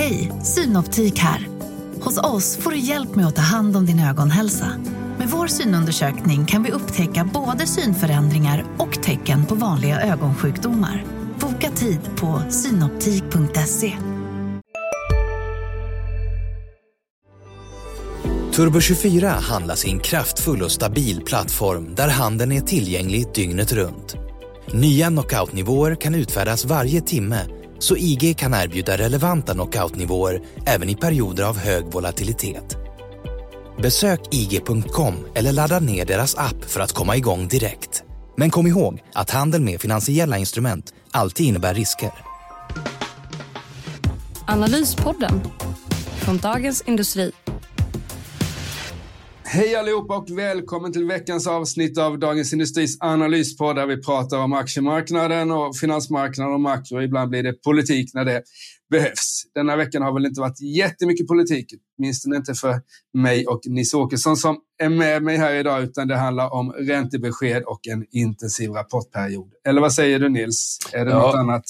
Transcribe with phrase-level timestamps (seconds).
[0.00, 1.48] Hej, Synoptik här.
[2.00, 4.72] Hos oss får du hjälp med att ta hand om din ögonhälsa.
[5.18, 11.04] Med vår synundersökning kan vi upptäcka både synförändringar och tecken på vanliga ögonsjukdomar.
[11.40, 13.92] Boka tid på synoptik.se.
[18.52, 24.16] Turbo24 handlar sin kraftfull och stabil plattform där handeln är tillgänglig dygnet runt.
[24.72, 31.44] Nya knockoutnivåer kan utfärdas varje timme så IG kan erbjuda relevanta knockoutnivåer även i perioder
[31.44, 32.76] av hög volatilitet.
[33.82, 38.02] Besök IG.com eller ladda ner deras app för att komma igång direkt.
[38.36, 42.10] Men kom ihåg att handel med finansiella instrument alltid innebär risker.
[44.46, 45.40] Analyspodden
[46.16, 47.32] från Dagens Industri.
[49.52, 54.52] Hej allihopa och välkommen till veckans avsnitt av Dagens Industris analyspodd där vi pratar om
[54.52, 57.02] aktiemarknaden och finansmarknaden och makro.
[57.02, 58.42] Ibland blir det politik när det
[58.90, 59.42] behövs.
[59.54, 61.66] Denna veckan har väl inte varit jättemycket politik,
[61.98, 62.80] minst inte för
[63.14, 67.62] mig och Nisse Åkesson som är med mig här idag, utan det handlar om räntebesked
[67.62, 69.52] och en intensiv rapportperiod.
[69.68, 70.78] Eller vad säger du Nils?
[70.92, 71.18] Är det ja.
[71.18, 71.64] något annat?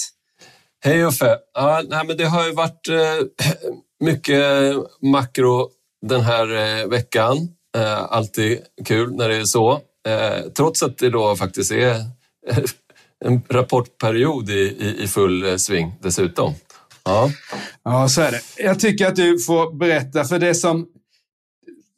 [0.85, 1.37] Hej Uffe!
[1.55, 3.27] Ja, nej, men det har ju varit eh,
[4.01, 4.45] mycket
[5.03, 5.71] makro
[6.07, 7.37] den här eh, veckan.
[7.77, 9.73] Eh, alltid kul när det är så.
[10.09, 11.95] Eh, trots att det då faktiskt är
[13.25, 16.55] en rapportperiod i, i, i full eh, sving dessutom.
[17.05, 17.31] Ja.
[17.85, 18.41] ja, så är det.
[18.57, 20.87] Jag tycker att du får berätta, för det som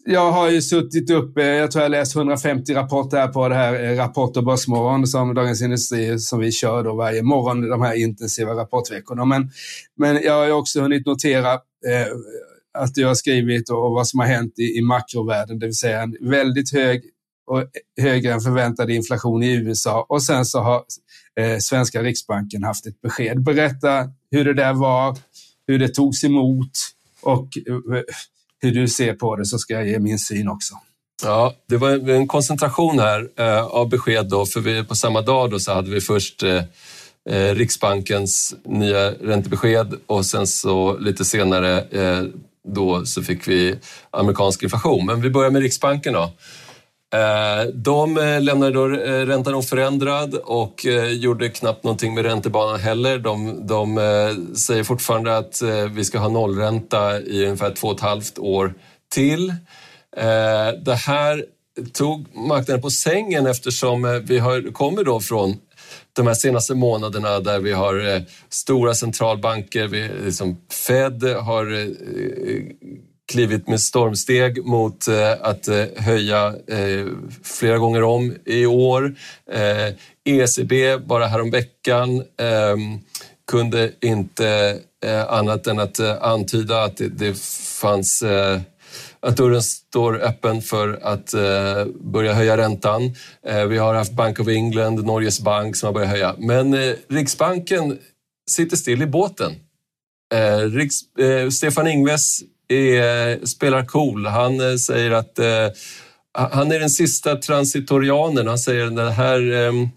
[0.05, 3.55] jag har ju suttit uppe, eh, jag tror jag läst 150 rapporter här på det
[3.55, 7.83] här eh, Rapport och Börsmorgon som Dagens Industri som vi kör då varje morgon, de
[7.83, 9.25] här intensiva rapportveckorna.
[9.25, 9.51] Men,
[9.97, 12.07] men jag har ju också hunnit notera eh,
[12.79, 16.03] att du har skrivit och vad som har hänt i, i makrovärlden, det vill säga
[16.03, 17.03] en väldigt hög
[17.47, 17.65] och
[18.01, 20.83] högre än förväntad inflation i USA och sen så har
[21.41, 23.43] eh, svenska riksbanken haft ett besked.
[23.43, 25.19] Berätta hur det där var,
[25.67, 26.71] hur det togs emot
[27.23, 28.03] och eh,
[28.63, 30.75] hur du ser på det så ska jag ge min syn också.
[31.25, 35.51] Ja, det var en koncentration här eh, av besked då, för vi, på samma dag
[35.51, 36.63] då så hade vi först eh,
[37.31, 42.25] eh Riksbankens nya räntebesked och sen så lite senare eh,
[42.69, 43.79] då så fick vi
[44.11, 45.07] amerikansk inflation.
[45.07, 46.31] Men vi börjar med Riksbanken då.
[47.13, 53.19] Eh, de eh, lämnade då eh, räntan oförändrad och gjorde knappt någonting med räntebanan heller.
[53.19, 53.97] De, de
[54.57, 58.75] säger fortfarande att vi ska ha nollränta i ungefär två och ett halvt år
[59.15, 59.55] till.
[60.85, 61.45] Det här
[61.93, 65.57] tog marknaden på sängen eftersom eh, vi har, kommer då från
[66.13, 71.89] de här senaste månaderna där vi har eh, stora centralbanker, vi, liksom Fed har eh,
[73.33, 75.09] klivit med stormsteg mot
[75.41, 76.55] att höja
[77.43, 79.15] flera gånger om i år.
[80.25, 82.99] ECB bara häromveckan ehm,
[83.51, 84.79] kunde inte
[85.29, 87.39] annat än att antyda att det
[87.81, 88.25] fanns
[89.23, 93.15] att dörren står öppen för att eh, börja höja räntan.
[93.47, 96.35] Eh, vi har haft Bank of England, Norges bank som har börjat höja.
[96.39, 97.99] Men eh, Riksbanken
[98.51, 99.53] sitter still i båten.
[100.35, 104.27] Eh, Riks, eh, Stefan Ingves är, spelar cool.
[104.27, 105.69] Han eh, säger att eh,
[106.35, 108.47] han är den sista transitorianen.
[108.47, 109.89] Han säger att det här ehm,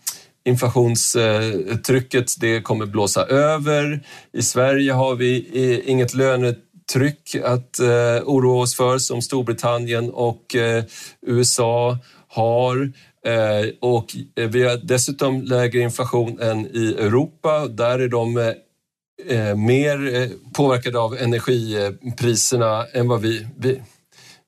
[0.46, 4.04] inflationstrycket eh, det kommer blåsa över.
[4.34, 6.62] I Sverige har vi inget lönetryck
[6.94, 10.84] tryck att eh, oroa oss för som Storbritannien och eh,
[11.22, 11.98] USA
[12.28, 12.92] har.
[13.26, 17.68] Eh, och eh, vi har dessutom lägre inflation än i Europa.
[17.68, 18.54] Där är de eh,
[19.30, 23.82] eh mer eh, påverkade av energipriserna än vad vi, vi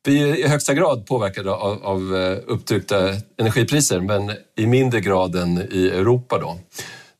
[0.04, 2.14] vi är i högsta grad påverkade av, av
[2.48, 6.38] upptryckta energipriser men i mindre grad än i Europa.
[6.40, 6.60] Då.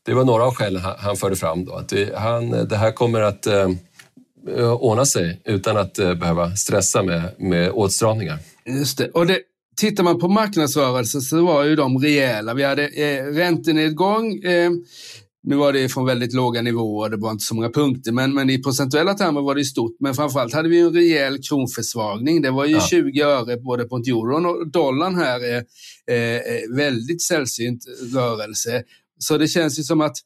[0.06, 1.64] Det var några av skälen han förde fram.
[1.64, 3.68] Då, att det, han, det här kommer att Eh,
[4.56, 8.38] ordna sig utan att eh, behöva stressa med, med åtstramningar.
[8.66, 9.10] Just det.
[9.10, 9.38] Och det,
[9.76, 12.54] tittar man på marknadsrörelser så var ju de rejäla.
[12.54, 14.42] Vi hade eh, räntenedgång.
[14.42, 14.70] Eh,
[15.42, 18.50] nu var det från väldigt låga nivåer, det var inte så många punkter, men, men
[18.50, 19.96] i procentuella termer var det stort.
[20.00, 22.42] Men framförallt hade vi en rejäl kronförsvagning.
[22.42, 22.80] Det var ju ja.
[22.80, 25.40] 20 öre både på euron och dollarn här.
[25.40, 25.56] är
[26.10, 27.84] eh, väldigt sällsynt
[28.14, 28.82] rörelse.
[29.18, 30.16] Så det känns ju som att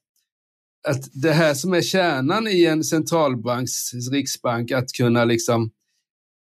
[0.88, 5.70] att det här som är kärnan i en centralbanks, riksbank, att kunna liksom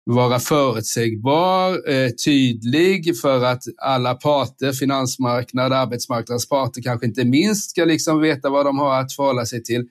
[0.05, 7.85] vara förutsägbar, eh, tydlig för att alla parter, finansmarknad, arbetsmarknadens parter kanske inte minst ska
[7.85, 9.89] liksom veta vad de har att förhålla sig till.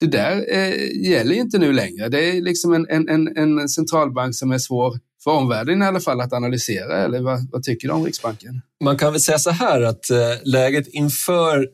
[0.00, 2.08] Det där eh, gäller inte nu längre.
[2.08, 6.20] Det är liksom en, en, en centralbank som är svår för omvärlden i alla fall
[6.20, 6.96] att analysera.
[7.04, 8.62] Eller vad, vad tycker du om Riksbanken?
[8.84, 11.66] Man kan väl säga så här att eh, läget inför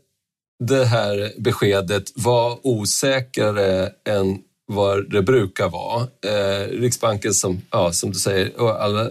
[0.66, 6.02] det här beskedet var osäkrare än vad det brukar vara.
[6.02, 9.10] Eh, Riksbanken som, ja, som du säger, och alla,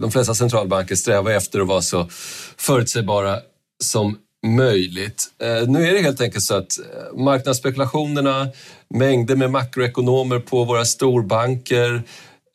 [0.00, 2.08] de flesta centralbanker strävar efter att vara så
[2.56, 3.38] förutsägbara
[3.84, 5.24] som möjligt.
[5.42, 8.48] Eh, nu är det helt enkelt så att eh, marknadsspekulationerna,
[8.94, 12.02] mängder med makroekonomer på våra storbanker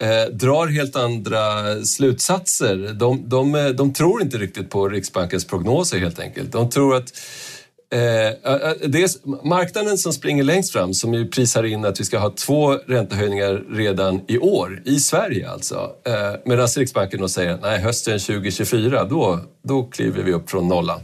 [0.04, 2.94] eh, drar helt andra slutsatser.
[2.94, 6.52] De, de, de tror inte riktigt på Riksbankens prognoser helt enkelt.
[6.52, 7.14] De tror att
[7.94, 12.00] Eh, eh, eh, det är marknaden som springer längst fram som ju prisar in att
[12.00, 15.92] vi ska ha två räntehöjningar redan i år, i Sverige alltså.
[16.06, 21.00] Eh, Medan Riksbanken då säger nej, hösten 2024, då, då kliver vi upp från nollan.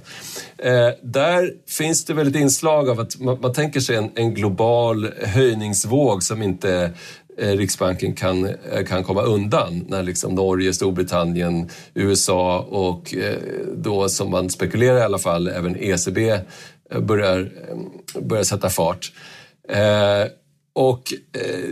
[0.57, 4.33] Eh, där finns det väl ett inslag av att man, man tänker sig en, en
[4.33, 6.91] global höjningsvåg som inte
[7.37, 13.37] eh, Riksbanken kan, eh, kan komma undan när liksom Norge, Storbritannien, USA och eh,
[13.75, 16.39] då som man spekulerar i alla fall även ECB
[16.91, 19.11] Eh, börjar, eh, börjar sätta fart.
[19.69, 20.31] Eh,
[20.73, 21.69] och eh,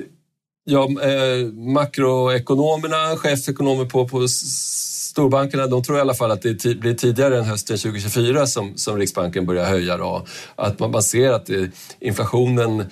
[0.65, 6.93] ja, eh, makroekonomerna, chefsekonomer på, på storbankerna, de tror i alla fall att det blir
[6.93, 9.97] tidigare än hösten 2024 som, som Riksbanken börjar höja.
[9.97, 10.25] Då.
[10.55, 12.85] Att man, man ser att det, inflationen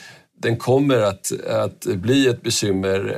[0.43, 3.17] den kommer att, att bli ett bekymmer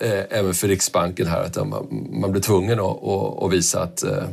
[0.00, 1.44] eh, eh, även för Riksbanken här.
[1.44, 4.24] Att man, man blir tvungen att, att, att visa att eh,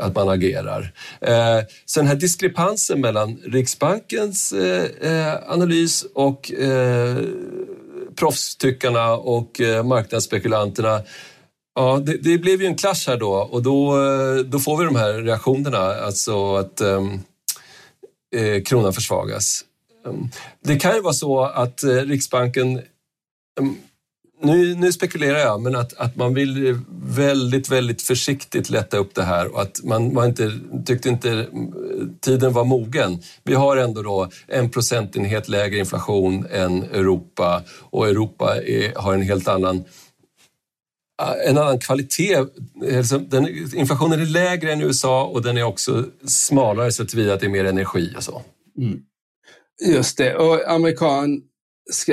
[0.00, 0.92] att man agerar.
[1.20, 6.52] Eh, så den här diskrepansen mellan Riksbankens eh, eh, analys och
[8.16, 11.02] proffstyckarna och marknadsspekulanterna
[11.74, 13.96] Ja, det, det, blev ju en clash här då och då,
[14.44, 17.20] då får vi de här reaktionerna, alltså att ehm,
[18.36, 19.64] eh, kronan försvagas.
[20.06, 20.28] Ehm,
[20.64, 22.82] det kan ju vara så att Riksbanken
[23.60, 23.76] ehm,
[24.42, 29.22] nu, nu spekulerar jag, men att, att man vill väldigt, väldigt försiktigt lätta upp det
[29.22, 30.52] här och att man, man inte,
[30.86, 31.46] tyckte inte eh,
[32.20, 33.22] tiden var mogen.
[33.44, 39.22] Vi har ändå då en procentenhet lägre inflation än Europa och Europa är, har en
[39.22, 39.76] helt annan
[41.22, 42.36] eh, en annan kvalitet.
[42.96, 47.12] Alltså, den, inflationen är lägre än i USA och den är också smalare så att
[47.12, 48.42] det är mer energi och så.
[48.78, 49.00] Mm.
[49.86, 51.42] Just det, och amerikan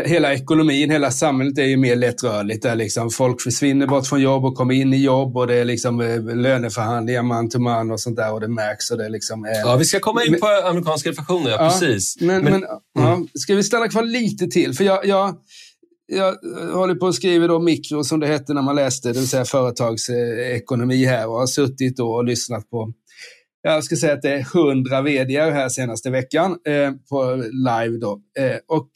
[0.06, 2.64] hela ekonomin, hela samhället är ju mer lättrörligt.
[2.64, 5.66] Där liksom folk försvinner bort från jobb och kommer in i jobb och det är
[5.66, 8.92] liksom eh, löneförhandlingar man till man och sånt där och det märks.
[8.92, 9.60] Och det liksom är...
[9.60, 12.22] Ja, vi ska komma in på amerikanska inflationen, ja, ja, precis.
[12.22, 12.70] Men, men, men mm.
[12.94, 14.74] ja, ska vi stanna kvar lite till?
[14.74, 15.36] För jag, jag,
[16.08, 16.36] jag
[16.74, 19.46] håller på att skriva då mikro som det hette när man läste, det vill säga
[19.46, 22.94] företagsekonomi här och har suttit och lyssnat på
[23.62, 27.98] jag ska säga att det är hundra vd här senaste veckan eh, på live.
[27.98, 28.22] Då.
[28.40, 28.90] Eh, och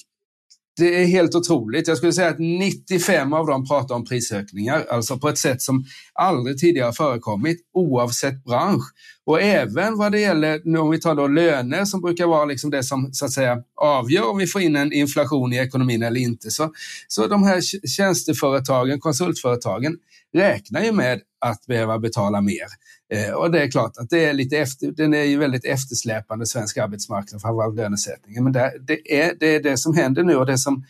[0.81, 1.87] det är helt otroligt.
[1.87, 5.85] Jag skulle säga att 95 av dem pratar om prisökningar, alltså på ett sätt som
[6.13, 8.83] aldrig tidigare förekommit, oavsett bransch.
[9.25, 12.83] Och även vad det gäller, om vi tar då löner som brukar vara liksom det
[12.83, 16.51] som så att säga avgör om vi får in en inflation i ekonomin eller inte.
[16.51, 16.71] Så,
[17.07, 19.97] så de här tjänsteföretagen, konsultföretagen
[20.33, 22.67] räknar ju med att behöva betala mer.
[23.13, 26.45] Eh, och det är klart att det är lite efter, den är ju väldigt eftersläpande
[26.45, 28.43] svensk arbetsmarknad, framförallt lönesättningen.
[28.43, 30.85] Men det, det, är, det är det som händer nu och det som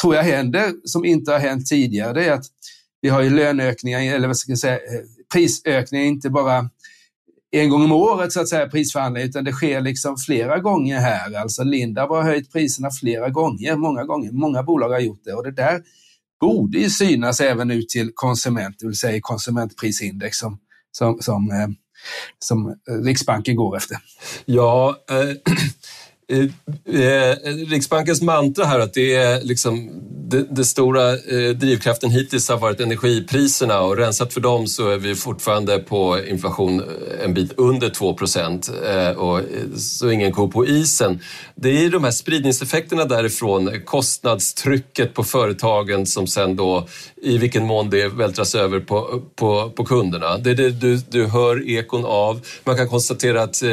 [0.00, 2.46] tror jag händer, som inte har hänt tidigare, det är att
[3.00, 4.80] vi har ju löneökningar, eller vad ska jag säga, eh,
[5.32, 6.70] prisökningar, inte bara
[7.50, 11.34] en gång om året så att säga prisförhandlingar, utan det sker liksom flera gånger här.
[11.34, 14.32] Alltså Lindab har höjt priserna flera gånger, många gånger.
[14.32, 15.82] Många bolag har gjort det och det där
[16.40, 20.58] borde ju synas även ut till konsument, det vill säga konsumentprisindex som
[20.96, 21.68] som, som, eh,
[22.38, 23.96] som Riksbanken går efter.
[24.44, 25.16] Ja, eh,
[26.28, 27.36] Eh, eh,
[27.68, 29.90] Riksbankens mantra här att det är liksom
[30.28, 34.98] det, det stora eh, drivkraften hittills har varit energipriserna och rensat för dem så är
[34.98, 36.82] vi fortfarande på inflation
[37.24, 38.70] en bit under 2 procent
[39.16, 39.40] och
[39.76, 41.20] så ingen ko på isen.
[41.54, 46.88] Det är de här spridningseffekterna därifrån, kostnadstrycket på företagen som sen då
[47.22, 50.38] i vilken mån det vältras över på, på, på kunderna.
[50.38, 52.40] Det är det du, du hör ekon av.
[52.64, 53.70] Man kan konstatera att eh,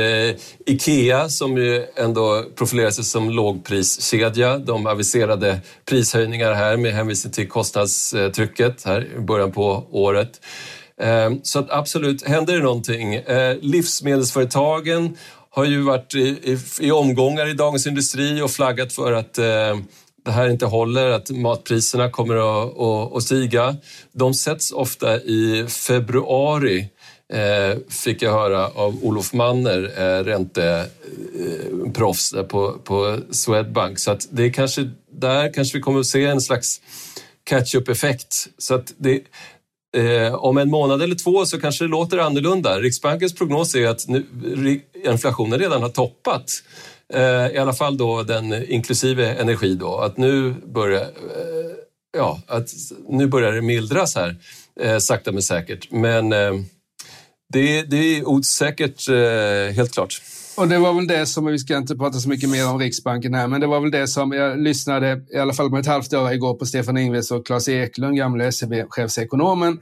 [0.65, 4.57] Ikea som ju ändå profilerar sig som lågpriskedja.
[4.57, 10.41] De aviserade prishöjningar här med hänvisning till kostnadstrycket här i början på året.
[11.01, 13.15] Ehm, så att absolut, händer det någonting.
[13.15, 15.17] Ehm, livsmedelsföretagen
[15.49, 19.83] har ju varit i, i, omgångar i Dagens Industri och flaggat för att ehm,
[20.25, 23.75] det här inte håller, att matpriserna kommer att, att, att stiga.
[24.11, 26.89] De sätts ofta i februari
[27.33, 30.85] eh, fick jag höra av Olof Manner, eh, eh
[31.93, 33.99] proffs på, på Swedbank.
[33.99, 36.81] Så att det är kanske där kanske vi kommer att se en slags
[37.43, 38.47] catch-up-effekt.
[38.57, 39.21] Så att det,
[39.97, 42.79] eh, om en månad eller två så kanske det låter annorlunda.
[42.79, 44.25] Riksbankens prognos är att nu,
[45.05, 46.51] inflationen redan har toppat.
[47.13, 51.71] Eh, i alla fall då den inklusive energi då, att nu börjar, eh,
[52.17, 52.69] ja, att
[53.09, 54.35] nu börjar det mildras här,
[54.81, 55.91] eh, sakta men säkert.
[55.91, 56.29] Men
[57.53, 59.09] det, det är osäkert,
[59.75, 60.21] helt klart.
[60.55, 63.33] Och det var väl det som, vi ska inte prata så mycket mer om Riksbanken
[63.33, 66.13] här, men det var väl det som jag lyssnade i alla fall på ett halvt
[66.13, 69.79] år igår på Stefan Ingves och Claes Eklund, gamla SEB-chefsekonomen,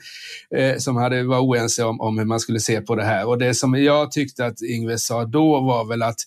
[0.55, 3.27] eh, som hade, var oense om, om hur man skulle se på det här.
[3.27, 6.19] Och det som jag tyckte att Ingves sa då var väl att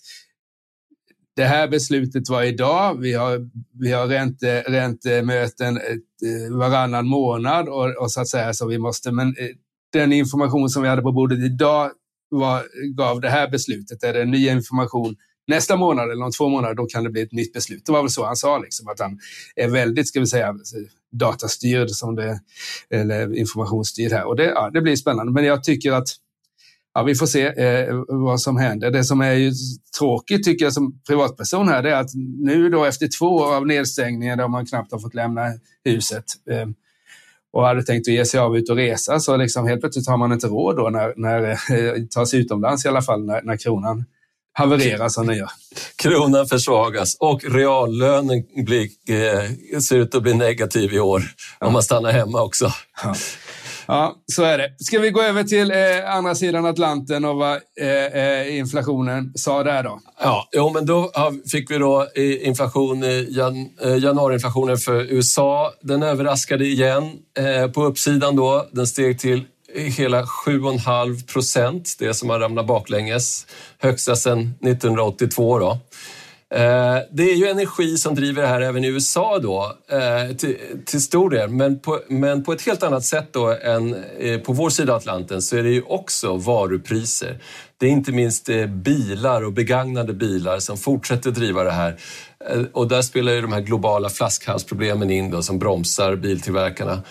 [1.35, 2.99] det här beslutet var idag.
[2.99, 3.49] Vi har,
[3.79, 9.11] vi har ränte, räntemöten eh, varannan månad och, och så att säga så vi måste,
[9.11, 9.49] men eh,
[9.93, 11.91] den information som vi hade på bordet idag
[12.29, 12.63] var,
[12.97, 14.03] gav det här beslutet.
[14.03, 15.15] Är det ny information
[15.47, 17.85] nästa månad eller om två månader, då kan det bli ett nytt beslut.
[17.85, 19.19] Det var väl så han sa, liksom, att han
[19.55, 20.55] är väldigt, ska vi säga,
[21.11, 22.39] datastyrd som det,
[22.89, 24.27] eller informationsstyrd här.
[24.27, 25.31] Och det, ja, det blir spännande.
[25.31, 26.07] Men jag tycker att
[26.93, 28.91] ja, vi får se eh, vad som händer.
[28.91, 29.51] Det som är ju
[29.99, 33.67] tråkigt tycker jag som privatperson här, det är att nu då efter två år av
[33.67, 35.41] nedstängningar där man knappt har fått lämna
[35.83, 36.67] huset, eh,
[37.55, 40.17] och hade tänkt att ge sig av ut och resa så liksom helt plötsligt har
[40.17, 43.57] man inte råd då när, när eh, ta sig utomlands i alla fall när, när
[43.57, 44.05] kronan
[44.53, 45.49] havererar som den gör.
[45.95, 51.23] Kronan försvagas och reallönen blir, eh, ser ut att bli negativ i år
[51.59, 51.67] ja.
[51.67, 52.71] om man stannar hemma också.
[53.03, 53.15] Ja.
[53.87, 54.75] Ja, så är det.
[54.79, 59.63] Ska vi gå över till eh, andra sidan Atlanten och vad eh, eh inflationen sa
[59.63, 59.99] där då?
[60.19, 61.11] Ja, jo, men då
[61.51, 65.71] fick vi då eh, inflation, eh, jan, eh, januariinflationen för USA.
[65.81, 68.67] Den överraskade igen eh, på uppsidan då.
[68.71, 69.43] Den steg till
[69.75, 73.47] hela 7,5 procent, det som har ramlat baklänges.
[73.79, 75.79] Högsta sedan 1982 då.
[76.55, 80.57] Eh, det är ju energi som driver det här även i USA då, eh, till,
[80.85, 81.49] till stor del.
[81.49, 84.97] Men på, men på ett helt annat sätt då än eh, på vår sida av
[84.97, 87.39] Atlanten så är det ju också varupriser.
[87.77, 91.97] Det är inte minst bilar och begagnade bilar som fortsätter driva det här.
[92.73, 97.01] Och där spelar ju de här globala flaskhalsproblemen in då, som bromsar biltillverkarna.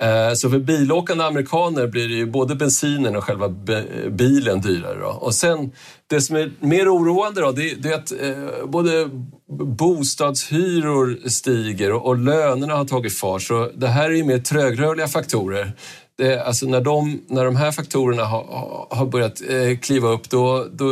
[0.00, 3.48] Eh, så för bilåkande amerikaner blir det ju både bensinen och själva
[4.10, 4.98] bilen dyrare.
[5.00, 5.06] Då.
[5.06, 5.72] Och sen,
[6.06, 9.10] det som är mer oroande då, det, är att eh, både
[9.78, 13.42] bostadshyror stiger och, lönerna har tagit fart.
[13.42, 15.72] Så det här är ju mer trögrörliga faktorer.
[16.18, 20.66] Det, alltså när, de, när de här faktorerna har, har börjat eh, kliva upp, då,
[20.72, 20.90] då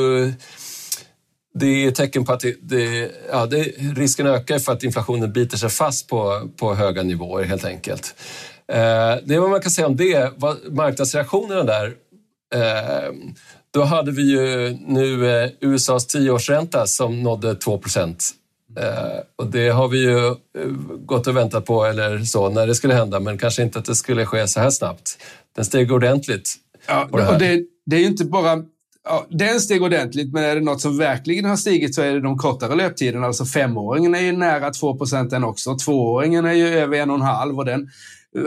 [1.59, 3.63] det är tecken på att det, det, ja, det,
[3.97, 8.15] risken ökar för att inflationen biter sig fast på, på höga nivåer helt enkelt.
[8.73, 10.32] Eh, det vad man kan säga om det.
[10.70, 11.94] Marknadsreaktionerna där.
[12.54, 13.12] Eh,
[13.70, 18.30] då hade vi ju nu eh, USAs tioårsränta som nådde 2 procent.
[19.37, 20.35] Och det har vi ju
[20.99, 23.94] gått och väntat på eller så när det skulle hända, men kanske inte att det
[23.94, 25.18] skulle ske så här snabbt.
[25.56, 26.54] Den steg ordentligt.
[26.87, 28.62] Ja, det, och det, det är ju inte bara
[29.08, 32.20] Ja, den steg ordentligt, men är det något som verkligen har stigit så är det
[32.20, 33.26] de kortare löptiderna.
[33.26, 34.99] Alltså femåringen är ju nära 2
[35.30, 35.78] den också.
[35.78, 37.90] Tvååringen är ju över en och en halv och den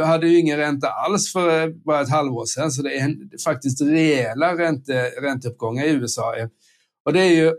[0.03, 2.72] hade ju ingen ränta alls för eh, bara ett halvår sedan.
[2.72, 6.36] Så det är faktiskt rejäla ränte, ränteuppgångar i USA.
[7.05, 7.53] Och det är ju,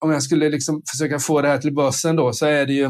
[0.00, 2.84] om jag skulle liksom försöka få det här till börsen då, så är det ju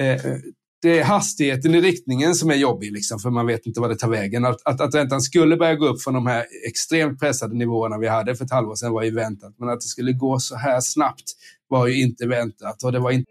[0.00, 0.38] eh, eh,
[0.82, 3.96] det är hastigheten i riktningen som är jobbig, liksom, för man vet inte vad det
[3.96, 4.44] tar vägen.
[4.44, 8.08] Att, att, att räntan skulle börja gå upp från de här extremt pressade nivåerna vi
[8.08, 9.54] hade för ett halvår sedan var ju väntat.
[9.58, 11.24] Men att det skulle gå så här snabbt
[11.68, 12.82] var ju inte väntat.
[12.82, 13.30] Och det var inte...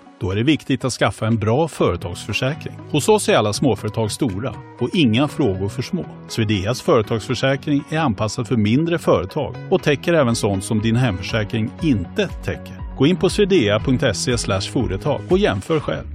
[0.21, 2.73] Då är det viktigt att skaffa en bra företagsförsäkring.
[2.91, 6.05] Hos oss är alla småföretag stora och inga frågor för små.
[6.29, 12.27] Swedeas företagsförsäkring är anpassad för mindre företag och täcker även sånt som din hemförsäkring inte
[12.27, 12.97] täcker.
[12.97, 14.37] Gå in på swedea.se
[14.71, 16.07] företag och jämför själv.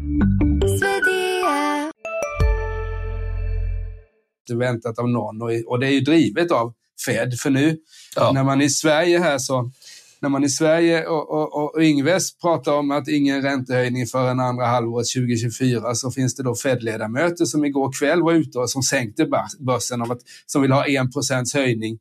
[4.58, 6.74] Väntat av någon och det är ju drivet av
[7.06, 7.38] Fed.
[7.38, 7.76] För nu
[8.16, 8.32] ja.
[8.32, 9.70] när man i Sverige här så
[10.20, 14.66] när man i Sverige och, och, och Ingves pratar om att ingen räntehöjning förrän andra
[14.66, 19.28] halvåret 2024 så finns det då Fed-ledamöter som igår kväll var ute och som sänkte
[19.58, 21.98] börsen av att, som vill ha 1 procents höjning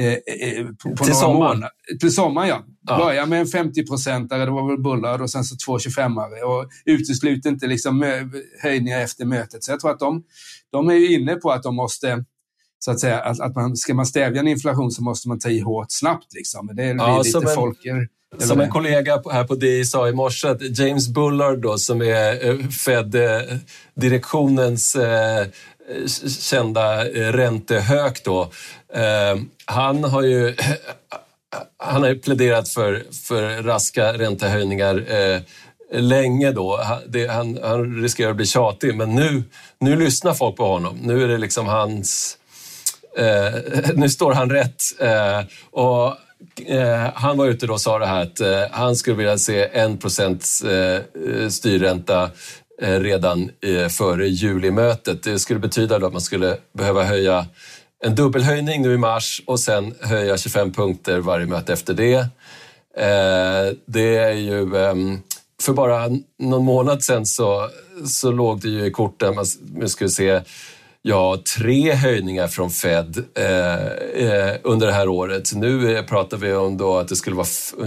[0.00, 1.64] eh, eh, på, på till sommaren.
[2.00, 2.64] Till sommaren, ja.
[2.86, 2.98] ja.
[2.98, 6.42] Börja med en 50-procentare, det var väl Bullard, och sen så två 25-are.
[6.42, 8.22] Och utesluter inte liksom
[8.62, 9.64] höjningar efter mötet.
[9.64, 10.24] Så jag tror att de,
[10.72, 12.24] de är inne på att de måste
[12.84, 15.48] så att säga, att, att man, ska man stävja en inflation så måste man ta
[15.48, 16.34] i hårt snabbt.
[16.34, 16.70] Liksom.
[16.72, 18.08] Det är ja, lite en, folker.
[18.38, 22.48] Som en kollega här på DI sa i morse, att James Bullard då, som är
[22.48, 25.46] eh, Fed-direktionens eh,
[26.40, 28.50] kända räntehök då.
[29.64, 30.54] Han har ju
[31.78, 35.04] han har pläderat för, för raska räntehöjningar
[35.92, 36.80] länge då.
[37.08, 39.42] Det, han, han riskerar att bli tjatig, men nu,
[39.78, 40.98] nu lyssnar folk på honom.
[41.02, 42.38] Nu är det liksom hans...
[43.16, 43.60] Eh,
[43.94, 44.82] nu står han rätt.
[45.00, 45.40] Eh,
[45.70, 46.16] och
[46.66, 49.62] eh, Han var ute då och sa det här att eh, han skulle vilja se
[49.62, 51.02] 1 procents eh,
[51.48, 52.30] styrränta
[52.82, 55.22] eh, redan eh, före julimötet.
[55.22, 57.46] Det skulle betyda att man skulle behöva höja
[58.04, 62.14] en dubbelhöjning nu i mars och sen höja 25 punkter varje möte efter det.
[62.96, 65.18] Eh, det är ju ehm,
[65.62, 67.68] för bara någon månad sen så,
[68.06, 70.40] så låg det ju i korten, man skulle se
[71.06, 73.86] ja, tre höjningar från Fed eh,
[74.26, 75.54] eh, under det här året.
[75.54, 77.46] Nu eh, pratar vi om då att det skulle vara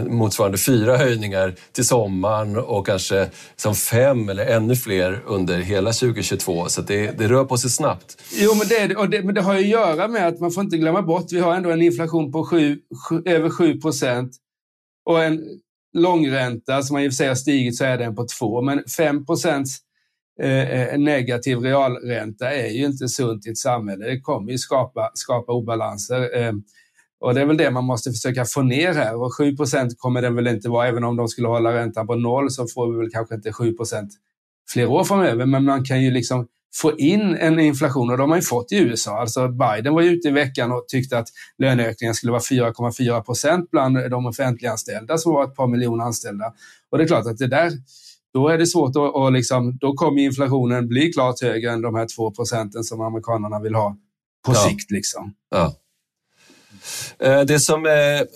[0.10, 6.66] motsvarande fyra höjningar till sommaren och kanske som fem eller ännu fler under hela 2022.
[6.70, 8.24] Så det, det rör på sig snabbt.
[8.32, 10.64] Jo, men det, och det, men det har ju att göra med att man får
[10.64, 14.32] inte glömma bort, vi har ändå en inflation på sju, sju, över 7 procent
[15.06, 15.44] och en
[15.98, 19.26] långränta som i och för sig har stigit så är den på 2, men 5
[19.26, 19.87] procents
[20.40, 24.06] Eh, eh, en negativ realränta är ju inte sunt i ett samhälle.
[24.06, 26.42] Det kommer ju skapa, skapa obalanser.
[26.42, 26.54] Eh,
[27.20, 29.22] och det är väl det man måste försöka få ner här.
[29.22, 29.56] Och 7
[29.98, 32.92] kommer den väl inte vara, även om de skulle hålla räntan på noll så får
[32.92, 33.76] vi väl kanske inte 7
[34.70, 35.46] fler år framöver.
[35.46, 36.48] Men man kan ju liksom
[36.82, 39.20] få in en inflation och de har ju fått i USA.
[39.20, 41.28] Alltså Biden var ju ute i veckan och tyckte att
[41.58, 46.54] löneökningen skulle vara 4,4 procent bland de offentliganställda som var ett par miljoner anställda.
[46.90, 47.72] Och det är klart att det där,
[48.38, 51.96] då är det svårt att, och liksom, då kommer inflationen bli klart högre än de
[51.96, 53.98] här 2 procenten som amerikanerna vill ha
[54.46, 54.70] på ja.
[54.70, 54.92] sikt.
[54.92, 55.34] Liksom.
[55.52, 55.76] Ja.
[57.20, 58.28] Eh, det som är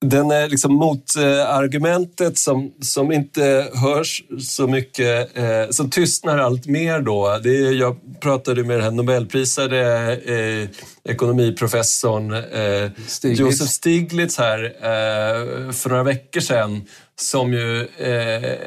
[0.00, 7.00] den är liksom motargumentet som, som inte hörs så mycket, eh, som tystnar allt mer
[7.00, 7.38] då.
[7.42, 10.68] Det är, jag pratade med den här Nobelprisade eh,
[11.12, 13.40] ekonomiprofessorn eh, Stiglitz.
[13.40, 16.82] Josef Stiglitz här eh, för några veckor sedan
[17.20, 18.58] som ju eh,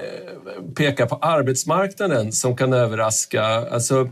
[0.75, 3.43] pekar på arbetsmarknaden som kan överraska.
[3.45, 4.09] Alltså,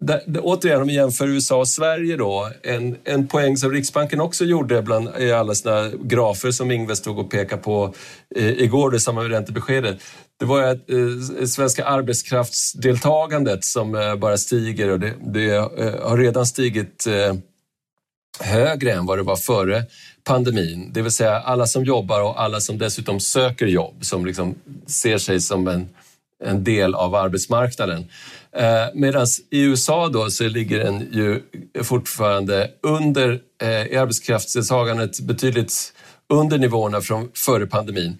[0.00, 4.20] där, där, återigen, om vi jämför USA och Sverige då, en, en poäng som Riksbanken
[4.20, 7.94] också gjorde bland, i alla sina grafer som Ingves stod och pekade på
[8.36, 9.98] eh, igår i samband med räntebeskedet,
[10.38, 16.18] det var att eh, svenska arbetskraftsdeltagandet som eh, bara stiger och det, det eh, har
[16.18, 17.34] redan stigit eh,
[18.40, 19.84] högre än vad det var före
[20.24, 20.92] pandemin.
[20.92, 24.54] Det vill säga alla som jobbar och alla som dessutom söker jobb, som liksom
[24.86, 25.88] ser sig som en,
[26.44, 28.04] en del av arbetsmarknaden.
[28.56, 31.42] Eh, Medan i USA då så ligger den ju
[31.82, 35.92] fortfarande under, eh, i arbetskraftsdeltagandet betydligt
[36.28, 38.18] under nivåerna från före pandemin.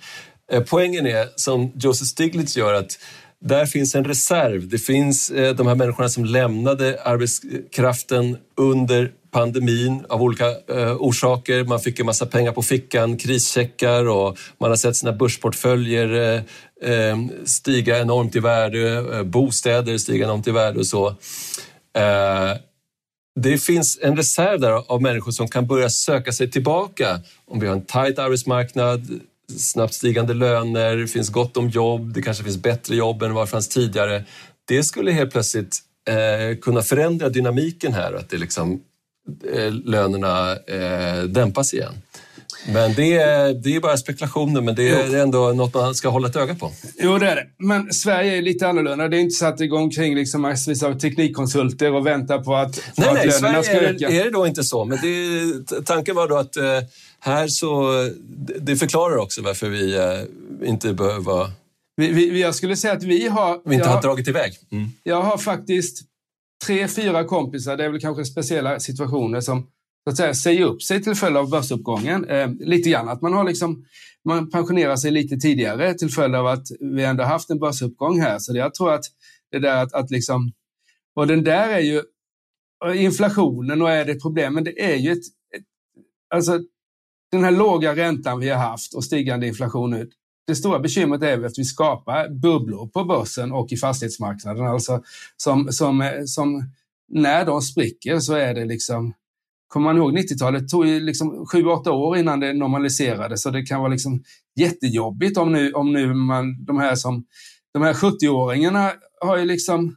[0.53, 2.99] Eh, poängen är, som Joseph Stiglitz gör, att
[3.41, 4.69] där finns en reserv.
[4.69, 11.64] Det finns eh, de här människorna som lämnade arbetskraften under pandemin av olika eh, orsaker.
[11.64, 16.43] Man fick en massa pengar på fickan, krischeckar och man har sett sina börsportföljer eh,
[16.90, 21.09] eh stiga enormt i värde, eh, bostäder stiga enormt i värde och så.
[21.97, 22.57] Eh,
[23.40, 27.21] det finns en reserv där av människor som kan börja söka sig tillbaka.
[27.47, 29.21] Om vi har en tajt arbetsmarknad,
[29.59, 33.47] snabbt stigande löner, det finns gott om jobb, det kanske finns bättre jobb än vad
[33.47, 34.25] det fanns tidigare.
[34.69, 38.81] Det skulle helt plötsligt eh, kunna förändra dynamiken här, att det liksom
[39.85, 41.95] lönerna eh, dämpas igen.
[42.69, 46.29] Men det är, det är bara spekulationer, men det är ändå något man ska hålla
[46.29, 46.73] ett öga på.
[46.99, 47.47] Jo, det är det.
[47.59, 49.09] Men Sverige är lite annorlunda.
[49.09, 52.57] Det är inte så att det går omkring liksom massvis av teknikkonsulter och väntar på
[52.57, 54.09] att, nej, att nej, lönerna ska öka.
[54.09, 54.85] är det då inte så.
[54.85, 56.64] Men det, tanken var då att eh,
[57.21, 57.93] här så...
[58.61, 59.99] Det förklarar också varför vi
[60.64, 61.51] inte behöver vara...
[61.97, 63.61] Vi, vi, jag skulle säga att vi har...
[63.64, 64.53] Vi inte har dragit iväg.
[64.73, 64.88] Mm.
[65.03, 66.10] Jag har faktiskt
[66.66, 69.66] tre, fyra kompisar, det är väl kanske speciella situationer som
[70.05, 72.25] så att säga, säger upp sig till följd av börsuppgången.
[72.25, 73.85] Eh, lite grann att man har liksom,
[74.25, 78.38] man pensionerar sig lite tidigare till följd av att vi ändå haft en börsuppgång här.
[78.38, 79.05] Så jag tror att
[79.51, 80.53] det där att, att liksom,
[81.14, 82.03] och den där är ju
[82.94, 85.25] inflationen och är det ett problem, men det är ju ett,
[85.57, 85.64] ett
[86.35, 86.61] alltså
[87.33, 90.11] den här låga räntan vi har haft och stigande inflation nu,
[90.51, 94.67] det stora bekymret är att vi skapar bubblor på börsen och i fastighetsmarknaden.
[94.67, 95.03] Alltså
[95.37, 96.65] som, som, som
[97.09, 99.15] när de spricker så är det liksom
[99.69, 103.81] Kommer man ihåg 90-talet tog ju liksom 7-8 år innan det normaliserades så det kan
[103.81, 104.23] vara liksom
[104.57, 107.25] jättejobbigt om nu, om nu man, de här som
[107.73, 109.97] de här 70-åringarna har ju liksom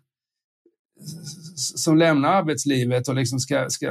[1.56, 3.88] som lämnar arbetslivet och liksom ska, ska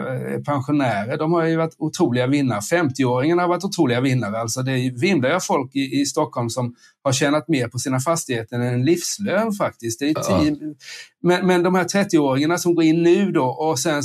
[0.47, 2.61] pensionärer, de har ju varit otroliga vinnare.
[2.61, 4.39] 50-åringarna har varit otroliga vinnare.
[4.39, 8.57] Alltså det vimlar ju folk i, i Stockholm som har tjänat mer på sina fastigheter
[8.57, 9.99] än en livslön faktiskt.
[9.99, 10.75] Det är tio, ja.
[11.23, 14.03] men, men de här 30-åringarna som går in nu då och sen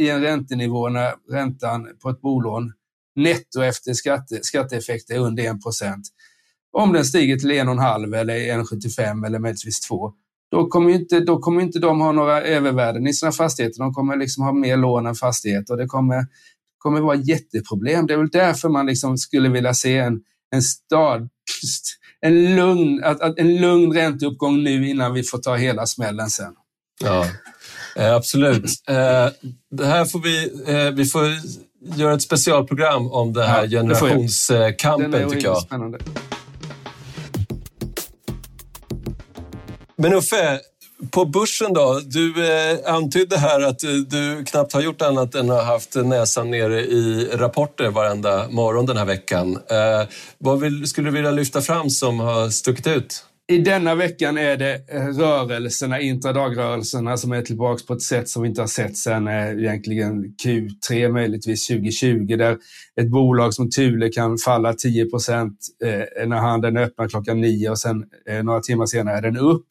[0.00, 2.72] i en räntenivå när räntan på ett bolån
[3.16, 6.08] netto efter skatte, skatteeffekter under 1 procent.
[6.72, 10.12] Om den stiger till 1,5 eller 1,75 eller möjligtvis 2
[10.54, 13.78] då kommer inte, då kommer inte de ha några övervärden i sina fastigheter.
[13.78, 15.76] De kommer liksom ha mer lån än fastigheter.
[15.76, 16.26] Det kommer,
[16.78, 18.06] kommer vara jätteproblem.
[18.06, 21.28] Det är väl därför man liksom skulle vilja se en, en stad,
[22.20, 23.02] en lugn,
[23.36, 26.52] en lugn ränteuppgång nu innan vi får ta hela smällen sen.
[27.04, 27.26] Ja,
[27.96, 28.64] eh, absolut.
[28.88, 29.28] Eh,
[29.70, 31.22] det här får vi, eh, vi får
[31.96, 35.62] göra ett specialprogram om det här ja, generationskampen tycker jag.
[35.62, 35.98] Spännande.
[39.96, 40.60] Men Uffe,
[41.10, 42.00] på börsen då?
[42.04, 45.94] Du eh, antydde här att eh, du knappt har gjort annat än att ha haft
[45.94, 49.58] näsan nere i rapporter varenda morgon den här veckan.
[49.70, 53.24] Eh, vad vill, skulle du vilja lyfta fram som har stuckit ut?
[53.52, 58.42] I denna veckan är det eh, rörelserna, intradagrörelserna, som är tillbaka på ett sätt som
[58.42, 62.58] vi inte har sett sedan eh, egentligen Q3, möjligtvis 2020, där
[63.00, 67.78] ett bolag som Thule kan falla 10 procent eh, när handeln öppnar klockan nio och
[67.78, 68.04] sen
[68.42, 69.66] några timmar senare är den upp.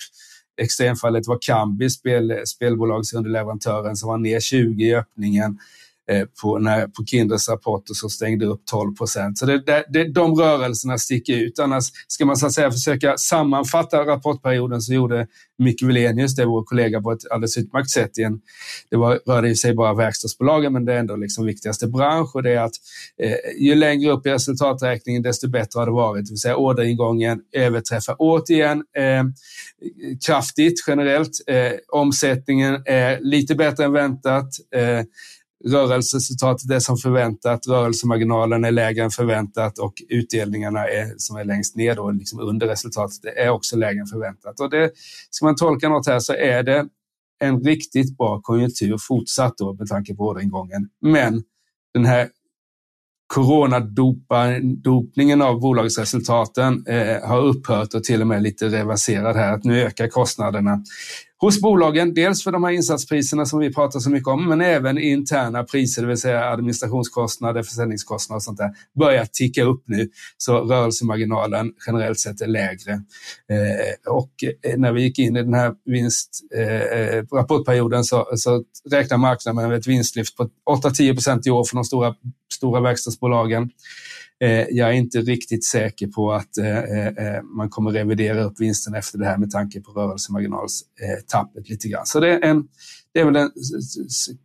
[0.61, 5.57] Extremfallet var Kambi, spel, spelbolagsunderleverantören, som var ner 20 i öppningen.
[6.11, 9.37] Eh, på, när, på Kinders rapporter så stängde upp 12 procent.
[9.37, 11.59] Så det, det, de rörelserna sticker ut.
[11.59, 16.63] Annars ska man så att säga försöka sammanfatta rapportperioden så gjorde Micke Wilenius, det vår
[16.63, 18.17] kollega, på ett alldeles utmärkt sätt.
[18.17, 18.41] Igen.
[18.89, 22.43] det var, rörde i sig bara verkstadsbolagen, men det är ändå liksom viktigaste bransch och
[22.43, 22.75] det är att
[23.21, 26.25] eh, ju längre upp i resultaträkningen, desto bättre har det varit.
[26.25, 29.23] Det vill säga orderingången överträffar återigen eh,
[30.25, 31.31] kraftigt generellt.
[31.47, 34.49] Eh, omsättningen är lite bättre än väntat.
[34.75, 35.03] Eh,
[35.67, 41.75] rörelseresultatet är som förväntat, rörelsemarginalen är lägre än förväntat och utdelningarna är, som är längst
[41.75, 44.59] ner då, liksom under resultatet är också lägre än förväntat.
[44.59, 44.91] Och det,
[45.29, 46.85] ska man tolka något här så är det
[47.39, 50.89] en riktigt bra konjunktur fortsatt då med tanke på orderingången.
[51.01, 51.43] Men
[51.93, 52.29] den här
[53.33, 59.53] coronadopningen av bolagsresultaten eh, har upphört och till och med lite reverserad här.
[59.53, 60.83] Att nu ökar kostnaderna
[61.43, 62.13] hos bolagen.
[62.13, 66.01] Dels för de här insatspriserna som vi pratar så mycket om, men även interna priser,
[66.01, 70.09] det vill säga administrationskostnader, försäljningskostnader och sånt där, börjar ticka upp nu.
[70.37, 72.91] Så rörelsemarginalen generellt sett är lägre.
[72.91, 74.31] Eh, och
[74.67, 79.69] eh, när vi gick in i den här vinstrapportperioden eh, eh så, så räknar marknaden
[79.69, 82.15] med ett vinstlyft på 8-10 procent i år för de stora,
[82.53, 83.69] stora verkstadsbolagen.
[84.41, 88.95] Eh, jag är inte riktigt säker på att eh, eh, man kommer revidera upp vinsten
[88.95, 92.05] efter det här med tanke på rörelsemarginalstappet lite grann.
[92.05, 92.67] Så det är, en,
[93.13, 93.51] det är väl den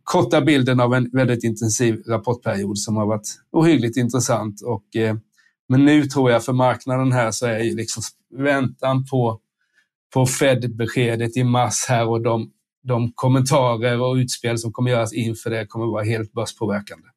[0.03, 4.61] korta bilden av en väldigt intensiv rapportperiod som har varit ohyggligt intressant.
[4.61, 4.85] Och,
[5.69, 8.03] men nu tror jag för marknaden här så är ju liksom
[8.37, 9.39] väntan på,
[10.13, 12.51] på Fed-beskedet i mars här och de,
[12.83, 17.07] de kommentarer och utspel som kommer göras inför det kommer vara helt börspåverkande.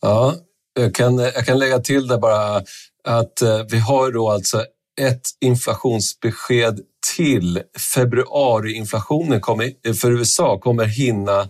[0.00, 0.34] Ja,
[0.74, 2.62] jag kan, jag kan lägga till det bara
[3.04, 4.64] att eh, vi har då alltså
[5.00, 6.80] ett inflationsbesked
[7.16, 7.62] till.
[7.94, 11.40] Februariinflationen kommer, eh, för USA kommer hinna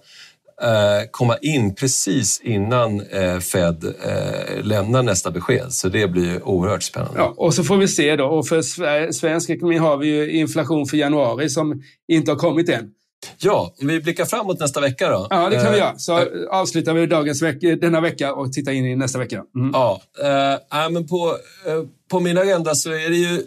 [0.63, 3.03] eh, komma in precis innan
[3.53, 3.95] Fed
[4.63, 5.73] lämnar nästa besked.
[5.73, 7.19] Så det blir oerhört spännande.
[7.19, 8.27] Ja, och så får vi se då.
[8.27, 12.91] Och för svensk ekonomi har vi ju inflation för januari som inte har kommit än.
[13.39, 15.27] Ja, om vi blickar framåt nästa vecka då.
[15.31, 15.99] Ja, det kan vi göra.
[15.99, 19.43] Så äh, avslutar vi dagens veck denna vecka och tittar in i nästa vecka.
[19.57, 19.71] Mm.
[19.73, 20.01] Ja,
[20.73, 21.37] äh, men på,
[22.11, 23.45] på min agenda så är det ju,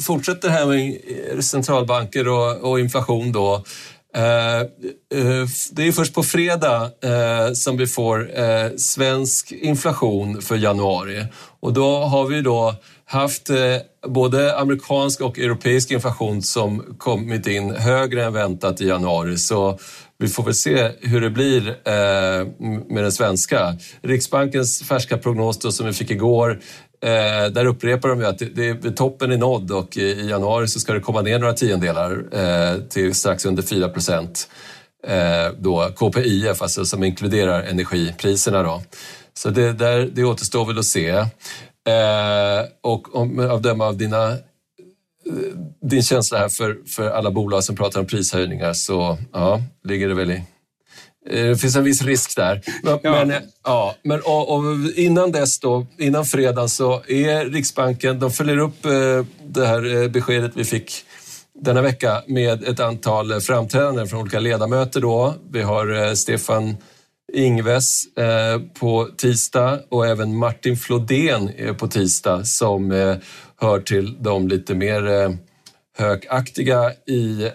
[0.00, 3.64] fortsätter det här med centralbanker och, och inflation då.
[4.14, 8.30] Eh, eh, det är först på fredag eh, som vi får
[8.78, 11.26] svensk inflation för januari
[11.60, 13.50] och då har vi då haft
[14.08, 19.36] både amerikansk och europeisk inflation som kommit in högre än väntat i januari.
[19.36, 19.78] Så
[20.18, 21.76] vi får väl se hur det blir
[22.92, 23.76] med den svenska.
[24.02, 26.60] Riksbankens färska prognos då, som vi fick igår,
[27.02, 30.92] eh, där upprepar de ju att det, toppen är nådd och i januari så ska
[30.92, 34.48] det komma ner några tiondelar eh, till strax under 4 procent.
[35.06, 38.62] Eh, då KPIF, alltså som inkluderar energipriserna.
[38.62, 38.82] Då.
[39.34, 41.08] Så det, där, det återstår väl att se.
[41.88, 44.38] Eh, och om, av döma av dina, eh,
[45.82, 50.14] din känsla här för, för alla bolag som pratar om prishöjningar så ja, ligger det
[50.14, 50.42] väl i
[51.28, 52.60] det finns en viss risk där.
[52.82, 53.10] Men, ja.
[53.12, 54.64] men, eh, ja, men och, och
[54.96, 58.82] innan dess då, innan fredagen så är Riksbanken, de följer upp
[59.44, 61.04] det här beskedet vi fick
[61.54, 65.00] denna vecka med ett antal framträdanden från olika ledamöter.
[65.00, 65.34] Då.
[65.50, 66.76] Vi har eh, Stefan
[67.32, 72.90] Ingves eh, på tisdag och även Martin Flodén på tisdag som
[73.60, 75.36] hör till de lite mer
[75.98, 77.50] högaktiga i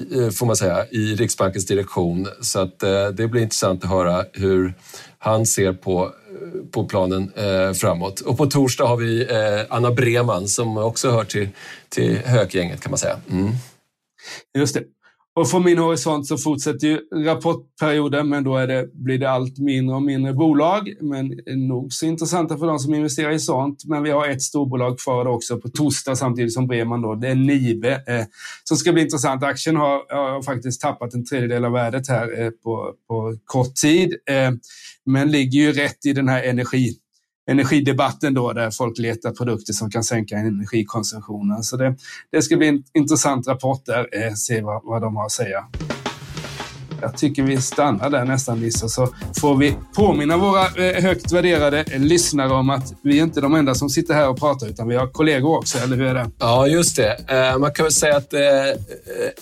[0.00, 2.28] Eh, får man säga, i Riksbankens direktion.
[2.40, 4.74] Så att, eh, det blir intressant att höra hur
[5.18, 7.32] han ser på eh, på planen
[7.74, 8.20] framåt.
[8.20, 9.26] Och på torsdag har vi
[9.70, 11.48] Anna Breman som också hör till,
[11.88, 13.16] till hökgänget kan man säga.
[13.30, 13.52] Mm.
[14.58, 14.82] Just det.
[15.34, 19.58] Och från min horisont så fortsätter ju rapportperioden, men då är det, blir det allt
[19.58, 20.92] mindre och mindre bolag.
[21.00, 23.84] Men nog så intressanta för de som investerar i sånt.
[23.84, 27.14] Men vi har ett storbolag kvar också på torsdag samtidigt som Breman då.
[27.14, 28.24] Det är Nibe eh,
[28.64, 29.42] som ska bli intressant.
[29.42, 34.14] Aktien har, har, faktiskt tappat en tredjedel av värdet här eh, på, på kort tid.
[34.30, 34.50] Eh,
[35.06, 36.94] men ligger ju rätt i den här energi
[37.50, 41.62] energidebatten då, där folk letar produkter som kan sänka energikonsumtionen.
[41.62, 41.96] Så det,
[42.32, 45.64] det ska bli en intressant rapport där, eh, se vad, vad de har att säga.
[47.02, 49.08] Jag tycker vi stannar där nästan Lisa, så
[49.40, 53.74] får vi påminna våra eh, högt värderade lyssnare om att vi är inte de enda
[53.74, 56.30] som sitter här och pratar, utan vi har kollegor också, eller hur är det?
[56.38, 57.16] Ja, just det.
[57.28, 58.40] Eh, man kan väl säga att eh,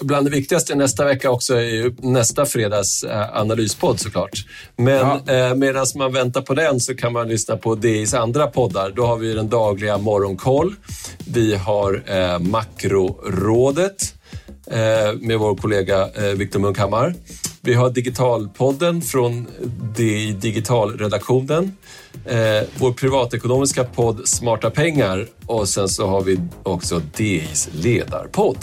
[0.01, 4.45] bland det viktigaste nästa vecka också är nästa fredags analyspodd såklart.
[4.77, 5.55] Men ja.
[5.55, 8.93] medan man väntar på den så kan man lyssna på DIs andra poddar.
[8.97, 10.75] Då har vi den dagliga Morgonkoll.
[11.27, 12.03] Vi har
[12.39, 14.15] Makrorådet
[15.21, 17.15] med vår kollega Viktor Munkhammar.
[17.63, 19.47] Vi har Digitalpodden från
[19.97, 21.77] DI Digitalredaktionen.
[22.25, 28.59] Eh, vår privatekonomiska podd Smarta pengar och sen så har vi också DIs ledarpodd.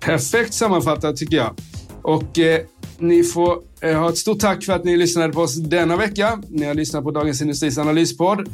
[0.00, 1.54] Perfekt sammanfattat tycker jag.
[2.02, 2.60] Och eh,
[2.98, 6.42] ni får eh, ha ett stort tack för att ni lyssnade på oss denna vecka.
[6.48, 8.48] Ni har lyssnat på Dagens Industris analyspodd.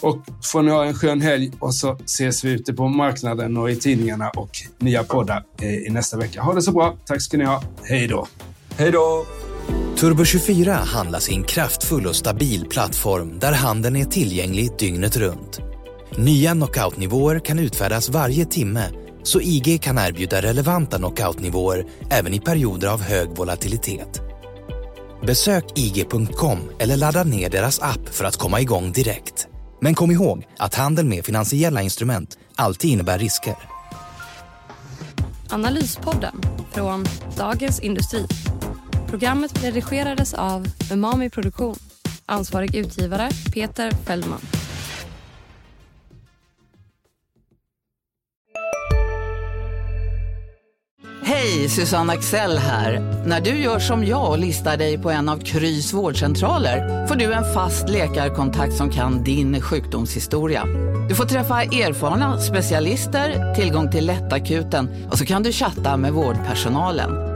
[0.00, 3.70] Och får ni ha en skön helg och så ses vi ute på marknaden och
[3.70, 6.42] i tidningarna och nya poddar eh, i nästa vecka.
[6.42, 6.96] Ha det så bra.
[7.06, 7.62] Tack ska ni ha.
[7.82, 8.26] Hej då!
[8.78, 9.26] Hej då!
[9.96, 15.60] Turbo24 handlas i en kraftfull och stabil plattform där handeln är tillgänglig dygnet runt.
[16.16, 18.90] Nya knockoutnivåer kan utfärdas varje timme
[19.22, 24.20] så IG kan erbjuda relevanta knockoutnivåer även i perioder av hög volatilitet.
[25.26, 29.48] Besök IG.com eller ladda ner deras app för att komma igång direkt.
[29.80, 33.56] Men kom ihåg att handel med finansiella instrument alltid innebär risker.
[35.50, 36.40] Analyspodden
[36.72, 37.04] från
[37.36, 38.26] Dagens Industri.
[39.08, 41.76] Programmet redigerades av Umami Produktion.
[42.26, 44.40] Ansvarig utgivare Peter Fellman.
[51.22, 53.00] Hej, Susanne Axel här.
[53.26, 57.32] När du gör som jag och listar dig på en av Krys vårdcentraler får du
[57.32, 60.64] en fast läkarkontakt som kan din sjukdomshistoria.
[61.08, 67.35] Du får träffa erfarna specialister, tillgång till lättakuten och så kan du chatta med vårdpersonalen.